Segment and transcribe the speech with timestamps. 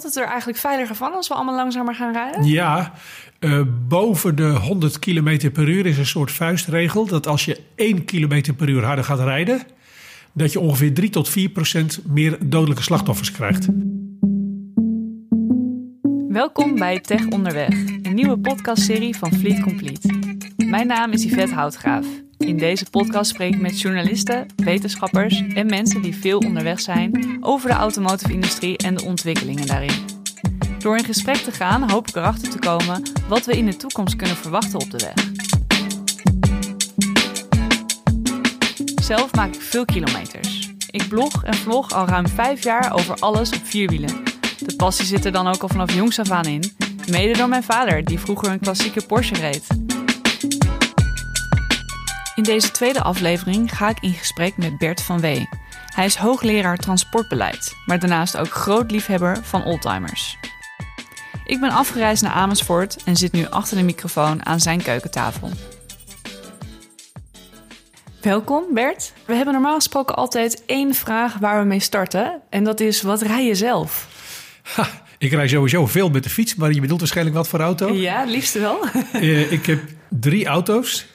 [0.00, 2.44] Wordt het er eigenlijk veiliger van als we allemaal langzamer gaan rijden?
[2.44, 2.92] Ja,
[3.40, 8.04] uh, boven de 100 km per uur is een soort vuistregel dat als je 1
[8.04, 9.62] km per uur harder gaat rijden,
[10.32, 13.68] dat je ongeveer 3 tot 4 procent meer dodelijke slachtoffers krijgt.
[16.28, 20.08] Welkom bij Tech Onderweg, een nieuwe podcastserie van Fleet Complete.
[20.56, 22.06] Mijn naam is Yvette Houtgraaf.
[22.40, 27.68] In deze podcast spreek ik met journalisten, wetenschappers en mensen die veel onderweg zijn over
[27.68, 30.04] de automotive industrie en de ontwikkelingen daarin.
[30.78, 34.16] Door in gesprek te gaan hoop ik erachter te komen wat we in de toekomst
[34.16, 35.30] kunnen verwachten op de weg.
[39.02, 40.70] Zelf maak ik veel kilometers.
[40.90, 44.24] Ik blog en vlog al ruim vijf jaar over alles op vierwielen.
[44.58, 46.62] De passie zit er dan ook al vanaf jongs af aan in.
[47.10, 49.79] Mede door mijn vader, die vroeger een klassieke Porsche reed.
[52.40, 55.48] In deze tweede aflevering ga ik in gesprek met Bert van Wee.
[55.94, 60.36] Hij is hoogleraar transportbeleid, maar daarnaast ook groot liefhebber van oldtimers.
[61.44, 65.50] Ik ben afgereisd naar Amersfoort en zit nu achter de microfoon aan zijn keukentafel.
[68.20, 69.12] Welkom Bert.
[69.26, 72.40] We hebben normaal gesproken altijd één vraag waar we mee starten.
[72.50, 74.08] En dat is, wat rij je zelf?
[74.62, 77.92] Ha, ik rij sowieso veel met de fiets, maar je bedoelt waarschijnlijk wat voor auto?
[77.92, 78.86] Ja, het liefste wel.
[79.14, 81.06] uh, ik heb drie auto's.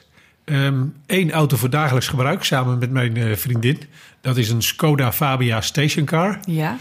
[0.46, 3.82] Eén ehm, auto voor dagelijks gebruik samen met mijn uh, vriendin.
[4.20, 6.38] Dat is een Skoda Fabia stationcar.
[6.44, 6.76] Ja.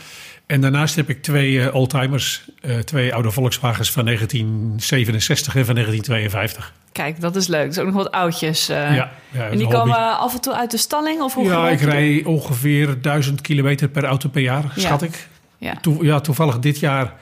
[0.45, 5.75] En daarnaast heb ik twee uh, oldtimers, uh, twee oude Volkswagens van 1967 en van
[5.75, 6.73] 1952.
[6.91, 7.67] Kijk, dat is leuk.
[7.67, 8.67] Dus ook nog wat oudjes.
[8.67, 11.22] ja, ja en die komen af en toe uit de stalling?
[11.22, 15.27] Of hoe ja, ik rij ongeveer 1000 kilometer per auto per jaar, schat ik.
[15.57, 15.77] Ja.
[16.02, 17.13] ja, toevallig dit jaar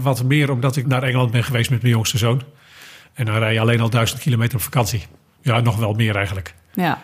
[0.00, 2.42] wat meer omdat ik naar Engeland ben geweest met mijn jongste zoon.
[3.14, 5.02] En dan rij je alleen al 1000 kilometer op vakantie.
[5.42, 6.54] Ja, nog wel meer eigenlijk.
[6.72, 6.98] Ja.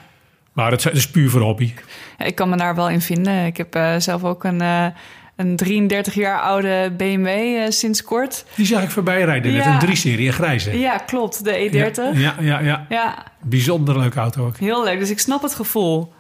[0.53, 1.73] Maar het is puur voor hobby.
[2.19, 3.47] Ja, ik kan me daar wel in vinden.
[3.47, 4.87] Ik heb uh, zelf ook een, uh,
[5.37, 8.45] een 33 jaar oude BMW uh, sinds kort.
[8.55, 10.79] Die zag ik voorbij rijden, net een 3-serie, een grijze.
[10.79, 11.45] Ja, klopt.
[11.45, 12.19] De E30.
[12.19, 12.87] Ja, ja, ja.
[12.89, 13.25] ja.
[13.43, 14.57] Bijzonder leuke auto ook.
[14.57, 16.13] Heel leuk, dus ik snap het gevoel.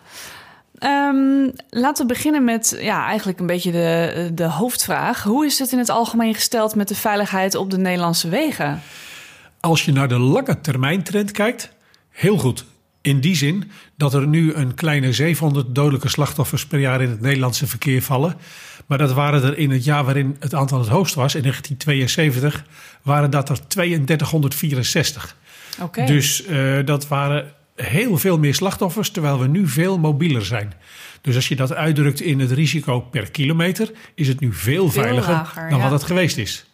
[0.80, 5.22] Um, laten we beginnen met ja, eigenlijk een beetje de, de hoofdvraag.
[5.22, 8.82] Hoe is het in het algemeen gesteld met de veiligheid op de Nederlandse wegen?
[9.60, 11.74] Als je naar de lange termijn trend kijkt,
[12.16, 12.64] heel goed.
[13.00, 17.20] In die zin dat er nu een kleine 700 dodelijke slachtoffers per jaar in het
[17.20, 18.36] Nederlandse verkeer vallen.
[18.86, 22.64] Maar dat waren er in het jaar waarin het aantal het hoogst was, in 1972,
[23.02, 25.36] waren dat er 3264.
[25.80, 26.06] Okay.
[26.06, 30.72] Dus uh, dat waren heel veel meer slachtoffers, terwijl we nu veel mobieler zijn.
[31.20, 35.02] Dus als je dat uitdrukt in het risico per kilometer, is het nu veel, veel
[35.02, 35.84] veiliger lager, dan ja.
[35.84, 36.66] wat het geweest is.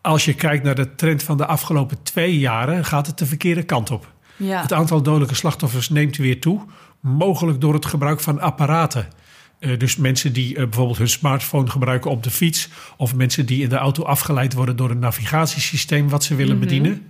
[0.00, 3.62] Als je kijkt naar de trend van de afgelopen twee jaren, gaat het de verkeerde
[3.62, 4.11] kant op.
[4.36, 4.62] Ja.
[4.62, 6.60] Het aantal dodelijke slachtoffers neemt weer toe,
[7.00, 9.08] mogelijk door het gebruik van apparaten.
[9.60, 13.62] Uh, dus mensen die uh, bijvoorbeeld hun smartphone gebruiken op de fiets, of mensen die
[13.62, 16.64] in de auto afgeleid worden door een navigatiesysteem wat ze willen Mhm.
[16.64, 17.06] bedienen.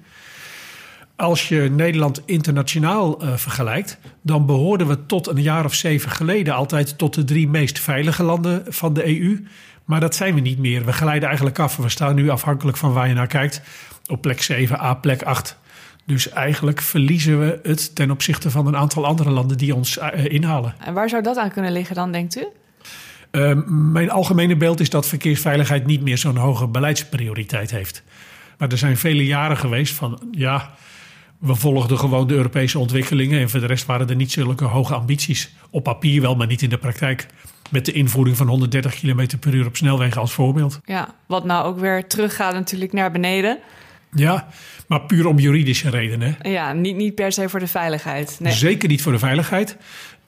[1.16, 6.55] Als je Nederland internationaal uh, vergelijkt, dan behoorden we tot een jaar of zeven geleden
[6.55, 9.47] altijd tot de drie meest veilige landen van de EU.
[9.84, 10.84] Maar dat zijn we niet meer.
[10.84, 11.77] We glijden eigenlijk af.
[11.77, 13.62] We staan nu afhankelijk van waar je naar kijkt
[14.06, 15.59] op plek 7 a plek 8.
[16.07, 20.25] Dus eigenlijk verliezen we het ten opzichte van een aantal andere landen die ons uh,
[20.25, 20.75] inhalen.
[20.79, 22.47] En waar zou dat aan kunnen liggen dan, denkt u?
[23.31, 28.03] Uh, mijn algemene beeld is dat verkeersveiligheid niet meer zo'n hoge beleidsprioriteit heeft.
[28.59, 30.75] Maar er zijn vele jaren geweest van ja,
[31.39, 34.95] we volgden gewoon de Europese ontwikkelingen en voor de rest waren er niet zulke hoge
[34.95, 35.55] ambities.
[35.71, 37.27] Op papier wel, maar niet in de praktijk.
[37.71, 40.81] Met de invoering van 130 km per uur op snelwegen als voorbeeld.
[40.85, 43.59] Ja, wat nou ook weer teruggaat natuurlijk naar beneden.
[44.15, 44.49] Ja,
[44.89, 46.37] maar puur om juridische redenen.
[46.43, 48.37] Ja, niet, niet per se voor de veiligheid.
[48.41, 48.53] Nee.
[48.53, 49.77] Zeker niet voor de veiligheid.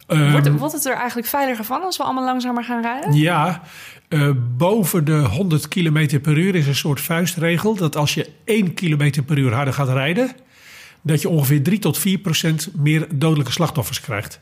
[0.06, 3.14] Wordt, um, wordt het er eigenlijk veiliger van als we allemaal langzamer gaan rijden?
[3.14, 3.62] Ja,
[4.08, 7.74] uh, boven de 100 km per uur is een soort vuistregel...
[7.74, 10.30] dat als je 1 km per uur harder gaat rijden...
[11.02, 14.40] dat je ongeveer 3 tot 4 procent meer dodelijke slachtoffers krijgt.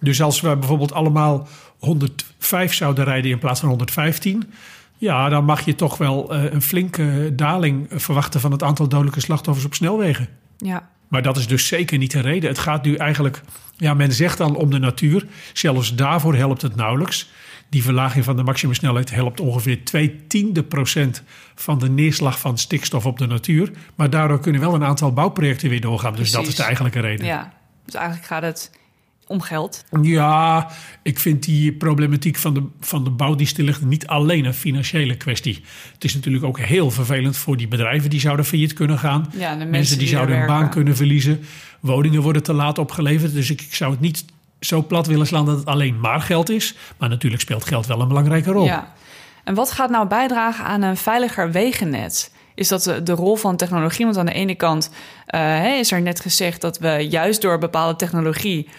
[0.00, 4.52] Dus als we bijvoorbeeld allemaal 105 zouden rijden in plaats van 115...
[4.96, 9.20] Ja, dan mag je toch wel uh, een flinke daling verwachten van het aantal dodelijke
[9.20, 10.28] slachtoffers op snelwegen.
[10.56, 10.88] Ja.
[11.08, 12.48] Maar dat is dus zeker niet de reden.
[12.48, 13.40] Het gaat nu eigenlijk,
[13.76, 15.26] ja, men zegt dan om de natuur.
[15.52, 17.30] Zelfs daarvoor helpt het nauwelijks.
[17.68, 21.22] Die verlaging van de maximumsnelheid helpt ongeveer 2 tiende procent
[21.54, 23.70] van de neerslag van stikstof op de natuur.
[23.94, 26.14] Maar daardoor kunnen wel een aantal bouwprojecten weer doorgaan.
[26.14, 27.26] Dus dat is de eigenlijke reden.
[27.26, 27.52] Ja,
[27.84, 28.70] dus eigenlijk gaat het
[29.26, 29.84] om geld.
[30.02, 30.70] Ja,
[31.02, 34.54] ik vind die problematiek van de, van de bouw die stil ligt niet alleen een
[34.54, 35.64] financiële kwestie.
[35.92, 39.30] Het is natuurlijk ook heel vervelend voor die bedrijven die zouden failliet kunnen gaan.
[39.32, 41.40] Ja, de mensen, mensen die, die zouden hun baan kunnen verliezen.
[41.80, 43.32] Woningen worden te laat opgeleverd.
[43.32, 44.24] Dus ik, ik zou het niet
[44.60, 46.74] zo plat willen slaan dat het alleen maar geld is.
[46.98, 48.64] Maar natuurlijk speelt geld wel een belangrijke rol.
[48.64, 48.92] Ja.
[49.44, 52.32] En wat gaat nou bijdragen aan een veiliger wegennet?
[52.54, 54.04] Is dat de, de rol van technologie?
[54.04, 54.90] Want aan de ene kant
[55.34, 58.70] uh, is er net gezegd dat we juist door bepaalde technologie, uh,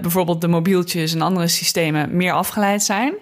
[0.00, 3.14] bijvoorbeeld de mobieltjes en andere systemen, meer afgeleid zijn.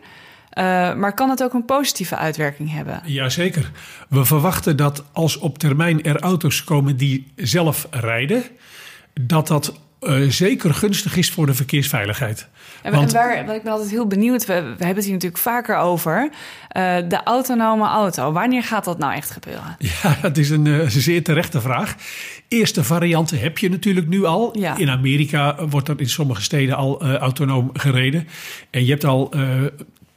[0.96, 3.02] Maar kan het ook een positieve uitwerking hebben?
[3.04, 3.70] Jazeker.
[4.08, 8.42] We verwachten dat als op termijn er auto's komen die zelf rijden,
[9.20, 12.48] dat dat uh, zeker gunstig is voor de verkeersveiligheid.
[12.82, 15.12] En, Want, en waar, wat ik ben altijd heel benieuwd, we, we hebben het hier
[15.12, 18.32] natuurlijk vaker over, uh, de autonome auto.
[18.32, 19.76] Wanneer gaat dat nou echt gebeuren?
[20.02, 21.94] Ja, dat is een, uh, zeer terechte vraag.
[22.48, 24.58] Eerste varianten heb je natuurlijk nu al.
[24.58, 24.76] Ja.
[24.76, 28.28] In Amerika wordt er in sommige steden al autonoom gereden.
[28.70, 29.32] En je hebt al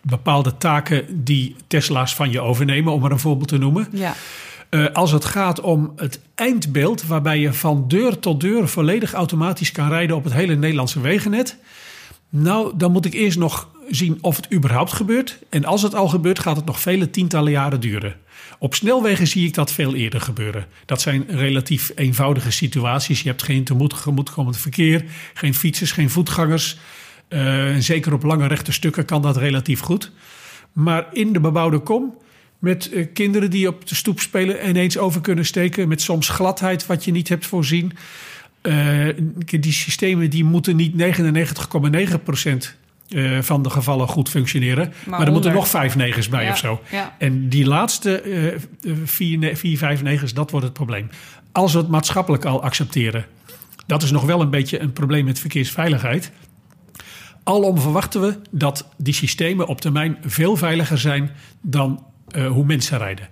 [0.01, 3.88] bepaalde taken die Tesla's van je overnemen, om maar een voorbeeld te noemen.
[3.91, 4.13] Ja.
[4.74, 9.72] Uh, als het gaat om het eindbeeld, waarbij je van deur tot deur volledig automatisch
[9.72, 11.58] kan rijden op het hele Nederlandse wegennet.
[12.30, 15.40] Nou, dan moet ik eerst nog zien of het überhaupt gebeurt.
[15.50, 18.16] En als het al gebeurt, gaat het nog vele tientallen jaren duren.
[18.60, 20.66] Op snelwegen zie ik dat veel eerder gebeuren.
[20.86, 23.22] Dat zijn relatief eenvoudige situaties.
[23.22, 26.78] Je hebt geen tegemoetkomend verkeer, geen fietsers, geen voetgangers.
[27.30, 30.12] Uh, zeker op lange rechte stukken kan dat relatief goed.
[30.72, 32.14] Maar in de bebouwde kom
[32.63, 35.88] met uh, kinderen die op de stoep spelen ineens over kunnen steken.
[35.88, 37.92] Met soms gladheid wat je niet hebt voorzien.
[38.62, 39.07] Uh,
[39.45, 42.57] die systemen die moeten niet 99,9%
[43.10, 44.94] uh, van de gevallen goed functioneren.
[45.06, 46.81] Maar, maar er moeten nog vijf negens bij ja, of zo.
[46.92, 47.15] Ja.
[47.18, 48.24] En die laatste
[48.81, 51.09] uh, vier, vier, vijf negens, dat wordt het probleem.
[51.51, 53.25] Als we het maatschappelijk al accepteren.
[53.86, 56.31] Dat is nog wel een beetje een probleem met verkeersveiligheid.
[57.44, 61.31] Alom verwachten we dat die systemen op termijn veel veiliger zijn
[61.62, 63.27] dan uh, hoe mensen rijden.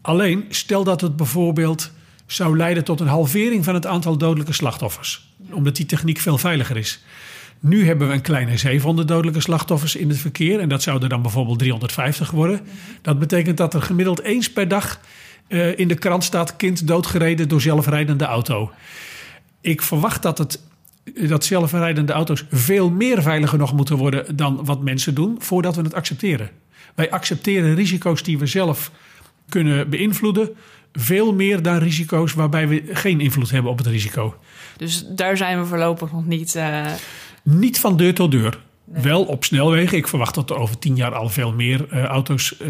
[0.00, 1.90] Alleen stel dat het bijvoorbeeld
[2.26, 6.76] zou leiden tot een halvering van het aantal dodelijke slachtoffers, omdat die techniek veel veiliger
[6.76, 7.04] is.
[7.60, 11.22] Nu hebben we een kleine 700 dodelijke slachtoffers in het verkeer en dat zouden dan
[11.22, 12.60] bijvoorbeeld 350 worden.
[13.02, 15.00] Dat betekent dat er gemiddeld eens per dag
[15.48, 18.70] uh, in de krant staat kind doodgereden door zelfrijdende auto.
[19.60, 20.60] Ik verwacht dat het
[21.28, 25.82] dat zelfrijdende auto's veel meer veiliger nog moeten worden dan wat mensen doen voordat we
[25.82, 26.50] het accepteren.
[26.96, 28.90] Wij accepteren risico's die we zelf
[29.48, 30.56] kunnen beïnvloeden
[30.92, 34.36] veel meer dan risico's waarbij we geen invloed hebben op het risico.
[34.76, 36.54] Dus daar zijn we voorlopig nog niet.
[36.54, 36.86] Uh...
[37.42, 38.58] Niet van deur tot deur.
[38.84, 39.02] Nee.
[39.02, 39.96] Wel op snelwegen.
[39.96, 42.68] Ik verwacht dat er over tien jaar al veel meer uh, auto's uh,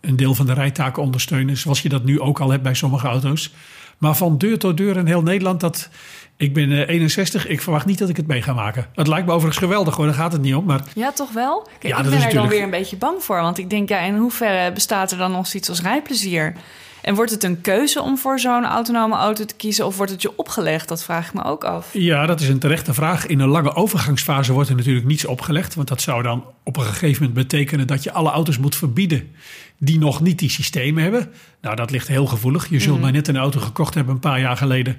[0.00, 1.56] een deel van de rijtaken ondersteunen.
[1.56, 3.52] Zoals je dat nu ook al hebt bij sommige auto's.
[3.98, 5.88] Maar van deur tot deur in heel Nederland, dat,
[6.36, 8.86] ik ben uh, 61, ik verwacht niet dat ik het mee ga maken.
[8.94, 10.64] Het lijkt me overigens geweldig hoor, daar gaat het niet om.
[10.64, 10.82] Maar...
[10.94, 11.68] Ja, toch wel?
[11.78, 13.40] Kijk, ja, ik ben er dan weer een beetje bang voor.
[13.40, 16.54] Want ik denk, ja, in hoeverre bestaat er dan nog zoiets als rijplezier?
[17.02, 20.22] En wordt het een keuze om voor zo'n autonome auto te kiezen of wordt het
[20.22, 20.88] je opgelegd?
[20.88, 21.88] Dat vraag ik me ook af.
[21.92, 23.26] Ja, dat is een terechte vraag.
[23.26, 25.74] In een lange overgangsfase wordt er natuurlijk niets opgelegd.
[25.74, 29.34] Want dat zou dan op een gegeven moment betekenen dat je alle auto's moet verbieden
[29.78, 31.30] die nog niet die systemen hebben.
[31.60, 32.68] Nou, dat ligt heel gevoelig.
[32.70, 33.02] Je zult Mhm.
[33.04, 34.96] maar net een auto gekocht hebben een paar jaar geleden.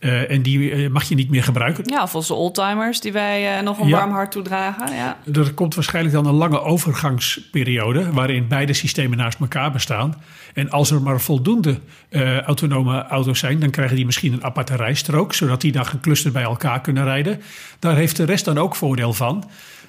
[0.00, 1.84] Uh, en die uh, mag je niet meer gebruiken.
[1.86, 3.96] Ja, of onze oldtimers die wij uh, nog een Ja.
[3.98, 4.94] warm hart toedragen.
[4.96, 5.16] Ja.
[5.32, 10.14] Er komt waarschijnlijk dan een lange overgangsperiode waarin beide systemen naast elkaar bestaan.
[10.54, 11.78] En als er maar voldoende
[12.08, 16.32] eh, autonome auto's zijn, dan krijgen die misschien een aparte rijstrook, zodat die dan geclusterd
[16.32, 17.40] bij elkaar kunnen rijden.
[17.78, 19.44] Daar heeft de rest dan ook voordeel van,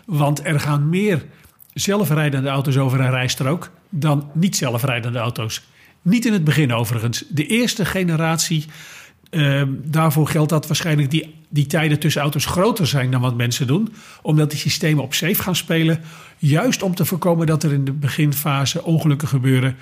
[0.05, 1.25] want er gaan meer
[1.73, 5.61] zelfrijdende auto's over een rijstrook dan niet zelfrijdende auto's.
[6.01, 7.23] Niet in het begin overigens.
[7.29, 8.65] De eerste generatie
[9.29, 13.67] Uh, daarvoor geldt dat waarschijnlijk die, die tijden tussen auto's groter zijn dan wat mensen
[13.67, 13.93] doen.
[14.21, 16.01] Omdat die systemen op safe gaan spelen.
[16.37, 19.75] Juist om te voorkomen dat er in de beginfase ongelukken gebeuren.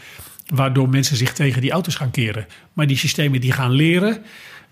[0.48, 2.46] Waardoor mensen zich tegen die auto's gaan keren.
[2.74, 4.18] Maar die systemen die gaan leren.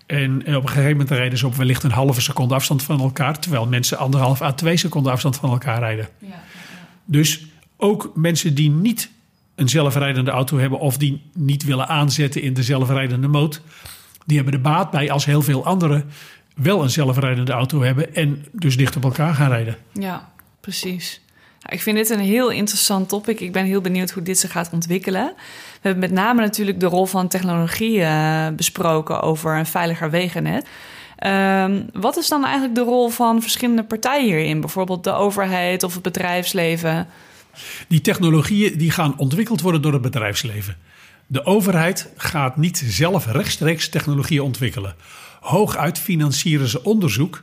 [0.06, 3.38] En op een gegeven moment rijden ze op wellicht een halve seconde afstand van elkaar.
[3.38, 6.08] Terwijl mensen anderhalf à twee seconden afstand van elkaar rijden.
[6.18, 6.42] Ja, ja,
[7.04, 9.10] Dus ook mensen die niet
[9.56, 10.78] een zelfrijdende auto hebben.
[10.78, 13.56] Of die niet willen aanzetten in de zelfrijdende mode
[14.26, 16.10] die hebben er baat bij als heel veel anderen
[16.56, 19.76] wel een zelfrijdende auto hebben en dus dicht op elkaar gaan rijden.
[19.92, 20.28] ja,
[20.60, 21.20] precies.
[21.68, 23.40] Ik vind dit een heel interessant topic.
[23.40, 25.32] Ik ben heel benieuwd hoe dit zich gaat ontwikkelen.
[25.36, 30.66] We hebben met name natuurlijk de rol van technologie uh, besproken over een veiliger wegennet.
[31.26, 34.60] Um, wat is dan eigenlijk de rol van verschillende partijen hierin?
[34.60, 37.06] Bijvoorbeeld de overheid of het bedrijfsleven?
[37.88, 40.76] Die technologieën die gaan ontwikkeld worden door het bedrijfsleven.
[41.26, 44.94] De overheid gaat niet zelf rechtstreeks technologieën ontwikkelen.
[45.40, 47.42] Hooguit financieren ze onderzoek,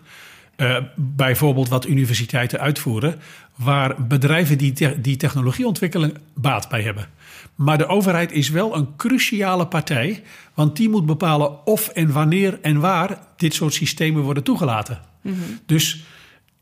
[0.57, 3.19] uh, bijvoorbeeld wat universiteiten uitvoeren,
[3.55, 7.07] waar bedrijven die, te die technologie ontwikkelen baat bij hebben.
[7.55, 12.59] Maar de overheid is wel een cruciale partij, want die moet bepalen of en wanneer
[12.61, 15.01] en waar dit soort systemen worden toegelaten.
[15.21, 15.35] Mhm.
[15.65, 16.03] Dus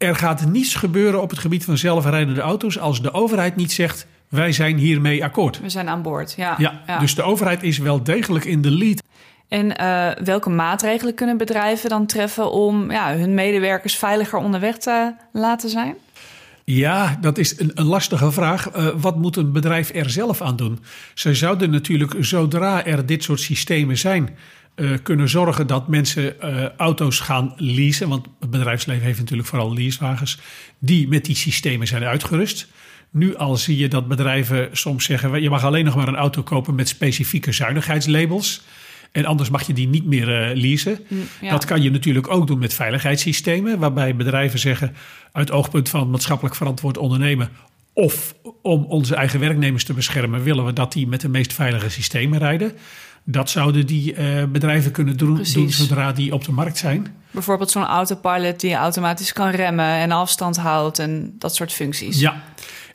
[0.01, 4.07] er gaat niets gebeuren op het gebied van zelfrijdende auto's als de overheid niet zegt:
[4.29, 5.59] wij zijn hiermee akkoord.
[5.61, 6.55] We zijn aan boord, ja.
[6.57, 9.03] Ja, dus de overheid is wel degelijk in de lead.
[9.47, 15.13] En uh, welke maatregelen kunnen bedrijven dan treffen om ja, hun medewerkers veiliger onderweg te
[15.31, 15.95] laten zijn?
[16.63, 18.75] Ja, dat is een, een lastige vraag.
[18.75, 20.79] Uh, wat moet een bedrijf er zelf aan doen?
[21.13, 24.29] Zij zouden natuurlijk, zodra er dit soort systemen zijn,
[24.75, 28.09] uh, kunnen zorgen dat mensen uh, auto's gaan leasen.
[28.09, 30.39] Want het bedrijfsleven heeft natuurlijk vooral leasewagens
[30.79, 32.67] die met die systemen zijn uitgerust.
[33.09, 36.43] Nu al zie je dat bedrijven soms zeggen: je mag alleen nog maar een auto
[36.43, 38.61] kopen met specifieke zuinigheidslabels.
[39.11, 40.99] En anders mag je die niet meer uh, leasen.
[41.41, 41.51] Ja.
[41.51, 44.95] Dat kan je natuurlijk ook doen met veiligheidssystemen, waarbij bedrijven zeggen:
[45.31, 47.49] uit oogpunt van maatschappelijk verantwoord ondernemen.
[47.93, 51.89] Of om onze eigen werknemers te beschermen, willen we dat die met de meest veilige
[51.89, 52.71] systemen rijden.
[53.23, 57.07] Dat zouden die uh, bedrijven kunnen doen, doen, zodra die op de markt zijn.
[57.31, 62.19] Bijvoorbeeld zo'n autopilot die automatisch kan remmen en afstand houdt en dat soort functies.
[62.19, 62.43] Ja,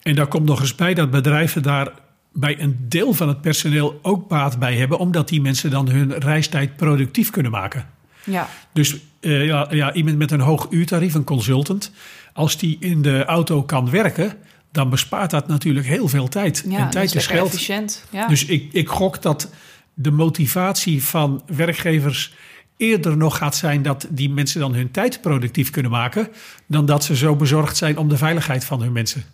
[0.03, 1.93] en daar komt nog eens bij dat bedrijven daar
[2.33, 6.19] bij een deel van het personeel ook baat bij hebben, omdat die mensen dan hun
[6.19, 7.87] reistijd productief kunnen maken.
[8.25, 8.49] Ja.
[8.73, 11.93] Dus uh, ja, ja, iemand met een hoog uurtarief, een consultant,
[12.33, 14.33] als die in de auto kan werken,
[14.73, 16.65] dan bespaart dat natuurlijk heel veel tijd.
[16.69, 17.47] Ja, en tijd is, is geld.
[17.47, 18.05] Efficiënt.
[18.11, 18.27] Ja.
[18.27, 19.51] Dus ik, ik gok dat
[19.99, 22.35] de motivatie van werkgevers
[22.77, 26.29] eerder nog gaat zijn dat die mensen dan hun tijd productief kunnen maken,
[26.67, 29.25] dan dat ze zo bezorgd zijn om de veiligheid van hun mensen.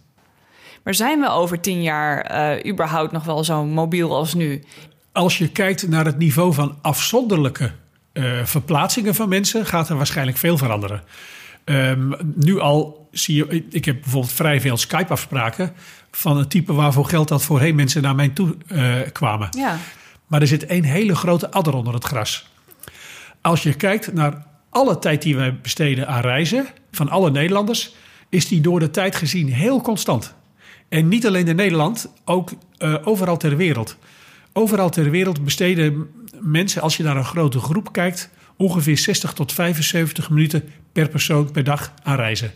[0.84, 2.32] Maar zijn we over tien jaar
[2.64, 4.62] uh, überhaupt nog wel zo mobiel als nu?
[5.12, 7.72] Als je kijkt naar het niveau van afzonderlijke
[8.12, 11.02] uh, verplaatsingen van mensen, gaat er waarschijnlijk veel veranderen.
[11.64, 15.72] Um, nu al zie je, ik heb bijvoorbeeld vrij veel Skype-afspraken
[16.10, 19.48] van het type waarvoor geldt dat voorheen mensen naar mij toe uh, kwamen.
[19.50, 19.78] Ja.
[20.32, 22.46] Maar er zit één hele grote adder onder het gras.
[23.40, 27.94] Als je kijkt naar alle tijd die wij besteden aan reizen van alle Nederlanders,
[28.28, 30.34] is die door de tijd gezien heel constant.
[30.88, 33.96] En niet alleen in Nederland, ook uh, overal ter wereld.
[34.52, 36.08] Overal ter wereld besteden
[36.40, 41.50] mensen, als je naar een grote groep kijkt, ongeveer 60 tot 75 minuten per persoon
[41.50, 42.52] per dag aan reizen.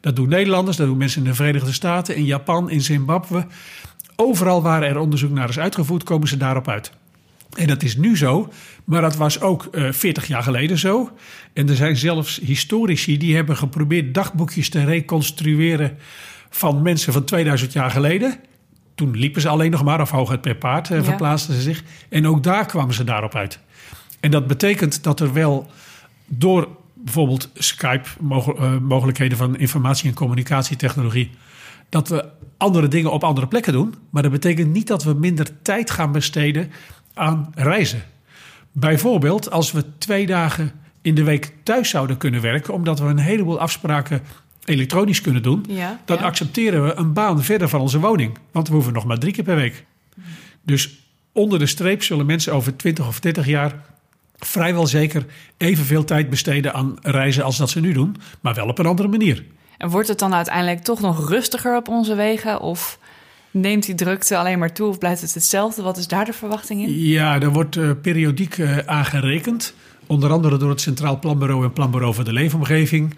[0.00, 3.46] Dat doen Nederlanders, dat doen mensen in de Verenigde Staten, in Japan, in Zimbabwe.
[4.16, 6.92] Overal waar er onderzoek naar is uitgevoerd, komen ze daarop uit.
[7.54, 8.52] En dat is nu zo,
[8.84, 11.10] maar dat was ook uh, 40 jaar geleden zo.
[11.52, 15.98] En er zijn zelfs historici die hebben geprobeerd dagboekjes te reconstrueren
[16.50, 18.38] van mensen van 2000 jaar geleden.
[18.94, 21.04] Toen liepen ze alleen nog maar, of hooguit per paard uh, ja.
[21.04, 21.82] verplaatsten ze zich.
[22.08, 23.58] En ook daar kwamen ze daarop uit.
[24.20, 25.70] En dat betekent dat er wel
[26.26, 31.30] door bijvoorbeeld Skype, uh, mogelijkheden van informatie- en communicatietechnologie,
[31.88, 33.94] dat we andere dingen op andere plekken doen.
[34.10, 36.70] Maar dat betekent niet dat we minder tijd gaan besteden
[37.16, 38.02] aan reizen.
[38.72, 43.18] Bijvoorbeeld als we twee dagen in de week thuis zouden kunnen werken, omdat we een
[43.18, 44.22] heleboel afspraken
[44.64, 46.22] elektronisch kunnen doen, ja, dan ja.
[46.22, 48.38] accepteren we een baan verder van onze woning.
[48.52, 49.84] Want we hoeven nog maar drie keer per week.
[50.62, 53.84] Dus onder de streep zullen mensen over 20 of 30 jaar
[54.38, 58.78] vrijwel zeker evenveel tijd besteden aan reizen als dat ze nu doen, maar wel op
[58.78, 59.44] een andere manier.
[59.78, 62.60] En wordt het dan uiteindelijk toch nog rustiger op onze wegen?
[62.60, 62.98] Of
[63.60, 65.82] neemt die drukte alleen maar toe of blijft het hetzelfde?
[65.82, 66.98] Wat is daar de verwachting in?
[66.98, 69.74] Ja, er wordt uh, periodiek uh, aangerekend.
[70.06, 73.14] Onder andere door het Centraal Planbureau en Planbureau voor de Leefomgeving.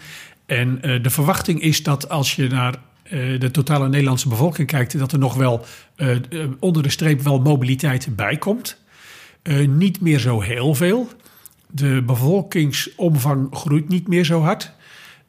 [0.47, 2.75] En uh, de verwachting is dat als je naar
[3.39, 5.65] de totale Nederlandse bevolking kijkt, dat er nog wel
[6.59, 8.83] onder de streep wel mobiliteit bij komt.
[9.67, 11.09] niet meer zo heel veel.
[11.71, 14.73] De bevolkingsomvang groeit niet meer zo hard.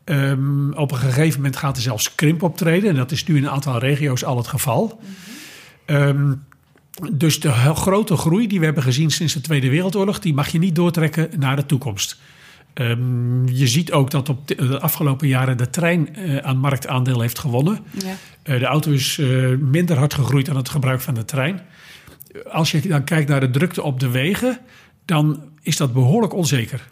[0.10, 2.90] Um, op een gegeven moment gaat er zelfs krimp optreden.
[2.90, 5.00] En dat is nu in een aantal regio's al het geval.
[5.86, 6.44] Um,
[7.12, 10.60] dus de grote groei die we hebben gezien sinds de Tweede Wereldoorlog, die mag je
[10.60, 12.20] niet doortrekken naar de toekomst.
[12.74, 17.22] Um, je ziet ook dat op de, de afgelopen jaren de trein uh, aan marktaandeel
[17.22, 17.80] heeft gewonnen.
[17.92, 18.16] Ja.
[18.54, 21.62] Uh, de auto is uh, minder hard gegroeid aan het gebruik van de trein.
[22.52, 24.60] Als je dan kijkt naar de drukte op de wegen,
[25.06, 26.90] dan is dat behoorlijk onzeker.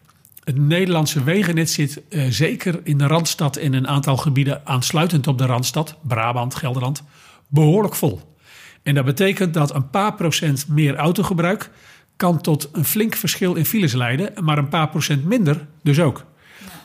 [0.48, 5.46] Het Nederlandse wegennet zit zeker in de Randstad en een aantal gebieden aansluitend op de
[5.46, 7.04] Randstad, Brabant, Gelderland,
[7.48, 8.36] behoorlijk vol.
[8.84, 11.70] En dat betekent dat een paar procent meer autogebruik
[12.16, 16.26] kan tot een flink verschil in files leiden, maar een paar procent minder dus ook.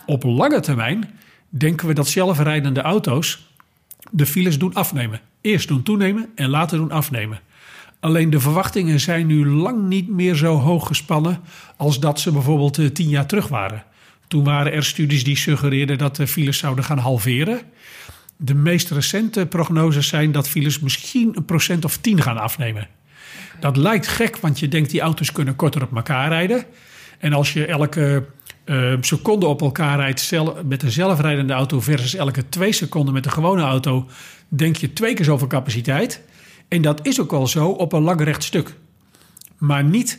[0.07, 1.11] Op lange termijn
[1.49, 3.51] denken we dat zelfrijdende auto's
[4.11, 5.21] de files doen afnemen.
[5.41, 7.41] Eerst doen toenemen en later doen afnemen.
[8.03, 11.41] Alleen de verwachtingen zijn nu lang niet meer zo hoog gespannen
[11.77, 13.85] als dat ze bijvoorbeeld uh, tien jaar terug waren.
[14.29, 17.61] Toen waren er studies die suggereerden dat de files zouden gaan halveren.
[18.37, 22.89] De meest recente prognoses zijn dat files misschien een procent of tien gaan afnemen.
[23.61, 26.65] Dat lijkt gek, want je denkt die auto's kunnen korter op elkaar rijden.
[27.19, 28.27] En als je elke
[28.65, 30.33] uh, seconde op elkaar rijdt
[30.65, 34.09] met een zelfrijdende auto versus elke twee seconden met een gewone auto,
[34.49, 36.23] denk je twee keer zoveel capaciteit.
[36.73, 38.75] En dat is ook wel zo op een lang recht stuk.
[39.59, 40.19] Maar niet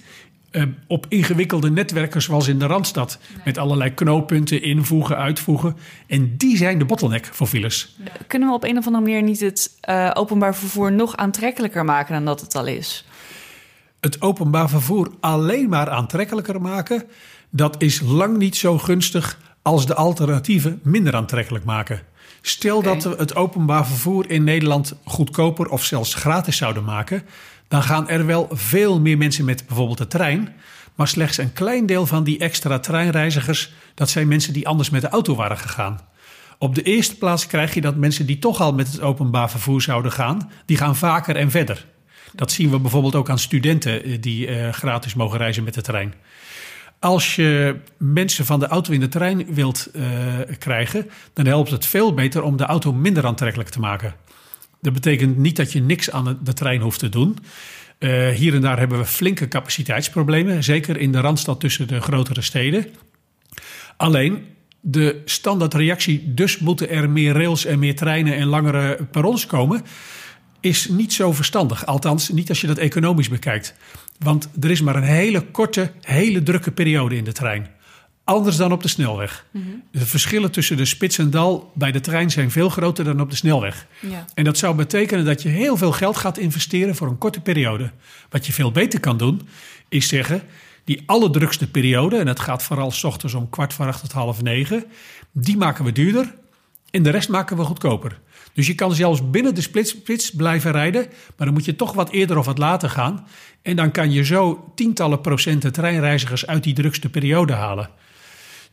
[0.52, 3.20] eh, op ingewikkelde netwerken zoals in de Randstad.
[3.46, 5.78] Met allerlei knooppunten, invoegen, uitvoegen.
[6.08, 7.98] En die zijn de bottleneck voor files.
[8.28, 12.14] Kunnen we op een of andere manier niet het uh, openbaar vervoer nog aantrekkelijker maken
[12.14, 13.06] dan dat het al is?
[14.00, 17.04] Het openbaar vervoer alleen maar aantrekkelijker maken,
[17.50, 22.02] dat is lang niet zo gunstig als de alternatieven minder aantrekkelijk maken.
[22.46, 27.24] Stel dat we het openbaar vervoer in Nederland goedkoper of zelfs gratis zouden maken,
[27.68, 30.56] dan gaan er wel veel meer mensen met bijvoorbeeld de trein.
[30.96, 35.02] Maar slechts een klein deel van die extra treinreizigers, dat zijn mensen die anders met
[35.02, 36.00] de auto waren gegaan.
[36.58, 39.82] Op de eerste plaats krijg je dat mensen die toch al met het openbaar vervoer
[39.82, 41.86] zouden gaan, die gaan vaker en verder.
[42.34, 45.82] Dat zien we bijvoorbeeld ook aan studenten eh, die eh, gratis mogen reizen met de
[45.82, 46.14] trein.
[47.04, 50.04] Als je mensen van de auto in de trein wilt eh,
[50.60, 54.16] krijgen, dan helpt het veel beter om de auto minder aantrekkelijk te maken.
[54.82, 57.38] Dat betekent niet dat je niks aan de- trein hoeft te doen.
[57.98, 62.42] Eh, hier en daar hebben we flinke capaciteitsproblemen, zeker in de randstad tussen de grotere
[62.42, 62.86] steden.
[63.98, 64.46] Alleen
[64.82, 69.82] de standaardreactie, dus moeten er meer rails en meer treinen en langere perrons komen,
[70.64, 71.86] is niet zo verstandig.
[71.86, 73.74] Althans, niet als je dat economisch bekijkt.
[74.20, 77.68] Want er is maar een hele korte, hele drukke periode in de trein.
[78.24, 79.46] Anders dan op de snelweg.
[79.92, 83.30] De verschillen tussen de spits en dal bij de trein zijn veel groter dan op
[83.30, 83.88] de snelweg.
[84.00, 84.26] Ja.
[84.34, 87.92] En dat zou betekenen dat je heel veel geld gaat investeren voor een korte periode.
[88.30, 89.42] Wat je veel beter kan doen,
[89.90, 90.42] is zeggen:
[90.84, 94.42] die allerdrukste periode, en dat gaat vooral s ochtends om kwart voor acht tot half
[94.42, 94.84] negen,
[95.32, 96.34] die maken we duurder
[96.92, 98.20] en de rest maken we goedkoper.
[98.54, 101.06] Dus je kan zelfs binnen de splits, blijven rijden,
[101.38, 103.28] maar dan moet je toch wat eerder of wat later gaan.
[103.62, 107.90] En dan kan je zo tientallen procenten treinreizigers uit die drukste periode halen.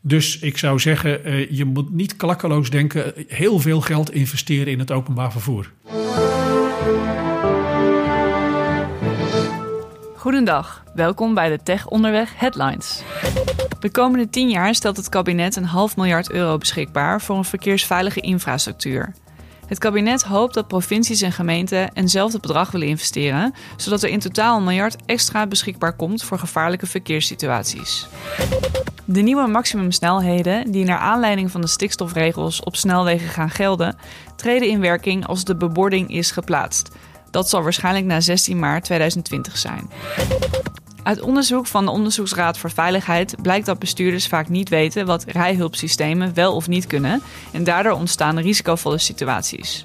[0.01, 4.79] Dus ik zou zeggen, eh, je moet niet klakkeloos denken, heel veel geld investeren in
[4.79, 5.73] het openbaar vervoer.
[10.17, 13.03] Goedendag, welkom bij de Tech Onderweg Headlines.
[13.81, 18.21] De komende 10 jaar stelt het kabinet een half miljard euro beschikbaar voor een verkeersveilige
[18.21, 19.15] infrastructuur.
[19.71, 24.57] Het kabinet hoopt dat provincies en gemeenten eenzelfde bedrag willen investeren, zodat er in totaal
[24.57, 28.09] een miljard extra beschikbaar komt voor gevaarlijke verkeerssituaties.
[29.05, 33.97] De nieuwe maximumsnelheden, die naar aanleiding van de stikstofregels op snelwegen gaan gelden,
[34.37, 36.89] treden in werking als de bebording is geplaatst.
[37.31, 39.91] Dat zal waarschijnlijk na 16 maart 2020 zijn.
[41.03, 46.35] Uit onderzoek van de Onderzoeksraad voor Veiligheid blijkt dat bestuurders vaak niet weten wat rijhulpsystemen
[46.35, 49.85] wel of niet kunnen en daardoor ontstaan risicovolle situaties.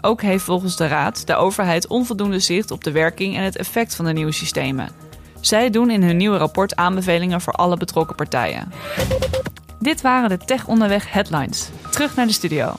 [0.00, 3.94] Ook heeft volgens de Raad de overheid onvoldoende zicht op de werking en het effect
[3.94, 4.88] van de nieuwe systemen.
[5.40, 8.72] Zij doen in hun nieuwe rapport aanbevelingen voor alle betrokken partijen.
[9.78, 11.68] Dit waren de Tech Onderweg headlines.
[11.90, 12.74] Terug naar de studio.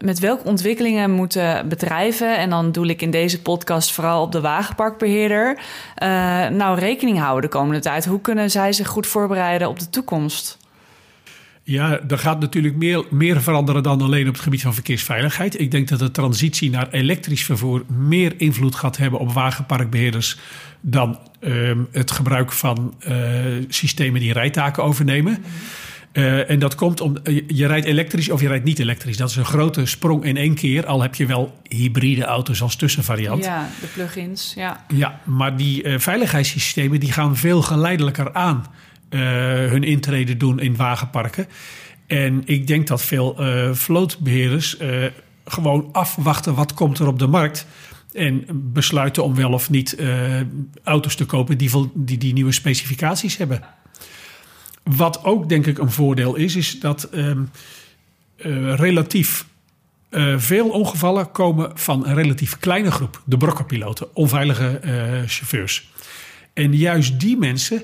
[0.00, 4.40] Met welke ontwikkelingen moeten bedrijven, en dan doe ik in deze podcast vooral op de
[4.40, 5.58] wagenparkbeheerder,
[5.94, 6.08] eh,
[6.48, 8.04] nou rekening houden de komende tijd?
[8.04, 10.58] Hoe kunnen zij zich goed voorbereiden op de toekomst?
[11.62, 15.60] Ja, er gaat natuurlijk meer, meer veranderen dan alleen op het gebied van verkeersveiligheid.
[15.60, 20.38] Ik denk dat de transitie naar elektrisch vervoer meer invloed gaat hebben op wagenparkbeheerders
[20.80, 23.14] dan ehm, het gebruik van eh,
[23.68, 25.44] systemen die rijtaken overnemen.
[26.12, 29.16] Eh, en dat komt om je, je rijdt elektrisch of je rijdt niet elektrisch.
[29.16, 30.86] Dat is een grote sprong in één keer.
[30.86, 33.44] Al heb je wel hybride auto's als tussenvariant.
[33.44, 34.84] Ja, de plugins, ja.
[34.88, 38.66] Ja, maar die eh, veiligheidssystemen die gaan veel geleidelijker aan
[39.08, 39.20] eh,
[39.70, 41.46] hun intrede doen in wagenparken.
[42.06, 45.04] En ik denk dat veel eh vlootbeheerders eh,
[45.44, 47.66] gewoon afwachten wat komt er op de markt.
[48.12, 50.40] En besluiten om wel of niet eh,
[50.82, 53.62] auto's te kopen die, die die nieuwe specificaties hebben.
[54.96, 57.42] Wat ook denk ik een voordeel is, is dat ehm,
[58.36, 59.46] eh, relatief
[60.08, 64.92] eh, veel ongevallen komen van een relatief kleine groep, de brokkenpiloten, onveilige eh,
[65.26, 65.90] chauffeurs.
[66.52, 67.82] En juist die mensen,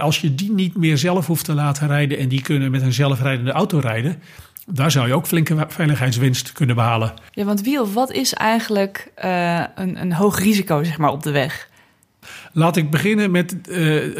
[0.00, 2.92] als je die niet meer zelf hoeft te laten rijden en die kunnen met een
[2.92, 4.22] zelfrijdende auto rijden,
[4.66, 7.14] daar zou je ook flinke veiligheidswinst kunnen behalen.
[7.30, 11.30] Ja, want wie of wat is eigenlijk een, een hoog risico zeg maar, op de
[11.30, 11.67] weg?
[12.52, 13.76] Laat ik beginnen met eh,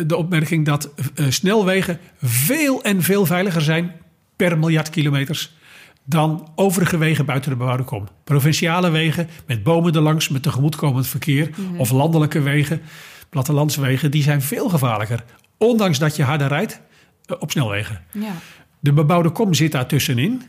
[0.06, 3.92] de opmerking dat eh, snelwegen veel en veel veiliger zijn
[4.36, 5.56] per miljard kilometers
[6.04, 8.08] dan overige wegen buiten de bebouwde kom.
[8.24, 12.80] Provinciale wegen met bomen erlangs, met tegemoetkomend verkeer of landelijke wegen,
[13.28, 15.24] plattelandswegen, die zijn veel gevaarlijker.
[15.56, 16.80] Ondanks dat je harder rijdt
[17.24, 18.02] eh, op snelwegen.
[18.12, 18.32] Ja.
[18.80, 20.42] De bebouwde kom zit daar tussenin.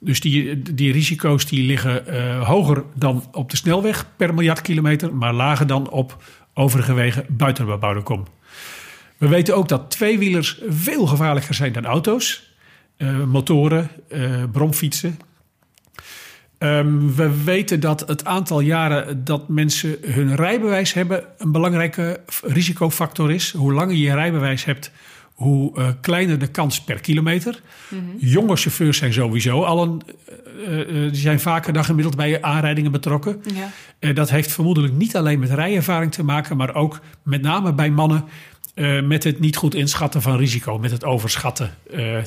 [0.00, 5.32] Dus die, die risico's die liggen hoger dan op de snelweg per miljard kilometer, maar
[5.32, 6.16] lager dan op
[6.58, 8.24] overige wegen buiten de bebouwde kom.
[9.16, 12.54] We weten ook dat tweewielers veel gevaarlijker zijn dan auto's,
[12.96, 15.18] eh, motoren, eh, bromfietsen.
[16.58, 23.32] Ehm, we weten dat het aantal jaren dat mensen hun rijbewijs hebben een belangrijke risicofactor
[23.32, 23.52] is.
[23.52, 24.90] Hoe langer je je rijbewijs hebt,
[25.36, 27.60] hoe eh, kleiner de kans per kilometer.
[28.18, 30.02] Jonge chauffeurs zijn sowieso al een,
[30.66, 33.42] eh, eh, die zijn vaker dan gemiddeld bij aanrijdingen betrokken.
[34.00, 34.12] Ja.
[34.12, 38.24] Dat heeft vermoedelijk niet alleen met rijervaring te maken, maar ook met name bij mannen.
[39.04, 41.74] met het niet goed inschatten van risico, met het overschatten,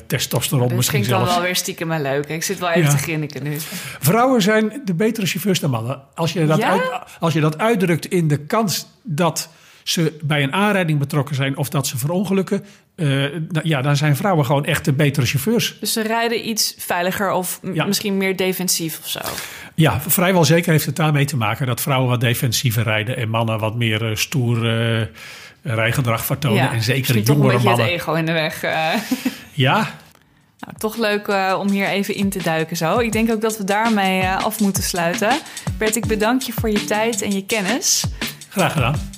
[0.06, 1.34] testosteron Dat misschien zelfs.
[1.34, 2.26] wel weer stiekem maar leuk.
[2.28, 2.88] Ik zit wel even Ja.
[2.90, 3.56] te grinniken nu.
[4.00, 6.02] Vrouwen zijn de betere chauffeurs dan mannen.
[6.14, 6.70] Als je dat, Ja?
[6.70, 6.82] uit,
[7.20, 9.48] als je dat uitdrukt in de kans dat
[9.82, 12.64] ze bij een aanrijding betrokken zijn of dat ze verongelukken,
[13.00, 13.06] eh,
[13.48, 15.76] nou ja, dan zijn vrouwen gewoon echt de betere chauffeurs.
[15.80, 17.84] Dus ze rijden iets veiliger of Ja.
[17.84, 19.20] misschien meer defensief of zo.
[19.74, 23.58] Ja, vrijwel zeker heeft het daarmee te maken dat vrouwen wat defensiever rijden en mannen
[23.58, 24.56] wat meer eh, stoer
[25.00, 25.06] eh,
[25.62, 26.70] rijgedrag vertonen.
[26.70, 27.84] en zeker toch een jongere beetje mannen.
[27.86, 28.60] het ego in de weg.
[29.52, 29.76] Ja,
[30.60, 32.98] Nou, toch leuk om hier even in te duiken zo.
[32.98, 35.30] Ik denk ook dat we daarmee af moeten sluiten.
[35.78, 38.04] Bert, ik bedank je voor je tijd en je kennis.
[38.48, 39.09] graag gedaan.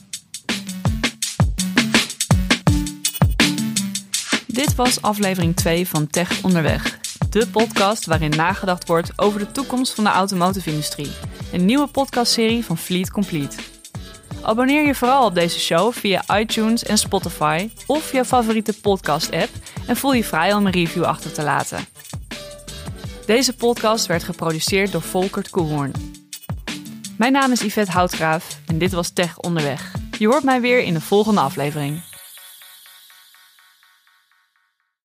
[4.53, 6.99] Dit was aflevering 2 van Tech Onderweg.
[7.31, 11.11] De podcast waarin nagedacht wordt over de toekomst van de automotive-industrie.
[11.53, 13.57] Een nieuwe podcastserie van Fleet Complete.
[14.43, 19.51] Abonneer je vooral op deze show via iTunes en Spotify of je favoriete podcast-app
[19.87, 21.85] en voel je vrij om een review achter te laten.
[23.27, 25.93] Deze podcast werd geproduceerd door Volkert Koehoorn.
[27.19, 29.93] Mijn naam is Yvette Houtgraaf en dit was Tech Onderweg.
[30.19, 32.12] Je hoort mij weer in de volgende aflevering.